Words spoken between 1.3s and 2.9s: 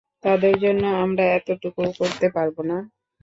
এতটুকুও করতে পারবো না?